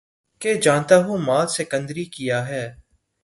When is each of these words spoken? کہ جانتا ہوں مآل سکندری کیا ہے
کہ 0.41 0.53
جانتا 0.55 0.97
ہوں 1.05 1.17
مآل 1.17 1.47
سکندری 1.47 2.05
کیا 2.05 2.47
ہے 2.47 2.65